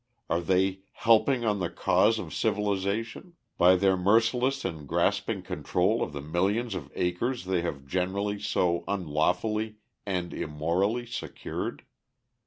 Are 0.31 0.41
they 0.41 0.79
"helping 0.93 1.45
on 1.45 1.59
the 1.59 1.69
cause 1.69 2.17
of 2.17 2.33
civilization" 2.33 3.33
by 3.59 3.75
their 3.75 3.95
merciless 3.95 4.65
and 4.65 4.87
grasping 4.87 5.43
control 5.43 6.01
of 6.01 6.11
the 6.11 6.23
millions 6.23 6.73
of 6.73 6.91
acres 6.95 7.45
they 7.45 7.61
have 7.61 7.85
generally 7.85 8.39
so 8.39 8.83
unlawfully 8.87 9.75
and 10.03 10.33
immorally 10.33 11.05
secured? 11.05 11.85